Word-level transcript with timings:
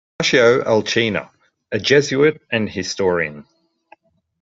Ignacio 0.19 0.63
Alcina, 0.65 1.29
a 1.71 1.77
Jesuit 1.77 2.41
and 2.51 2.67
historian. 2.67 3.45